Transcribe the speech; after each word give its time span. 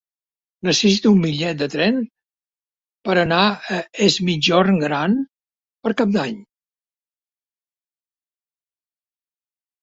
Necessito 0.67 1.09
un 1.15 1.17
bitllet 1.25 1.57
de 1.59 1.65
tren 1.73 1.99
per 3.09 3.17
anar 3.23 3.41
a 3.75 3.77
Es 4.05 4.17
Migjorn 4.29 4.81
Gran 4.85 5.19
per 5.83 5.95
Cap 6.01 6.17
d'Any. 6.17 6.41